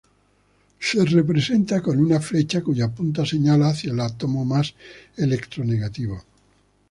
Se 0.79 1.05
representa 1.05 1.79
con 1.83 1.99
una 2.03 2.19
flecha 2.19 2.63
cuya 2.63 2.89
punta 2.89 3.23
señala 3.23 3.69
hacia 3.69 3.91
el 3.91 3.99
átomo 3.99 4.43
más 4.43 4.73
electronegativo. 5.17 6.23